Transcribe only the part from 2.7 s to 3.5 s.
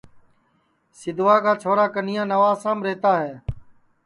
رہتا ہے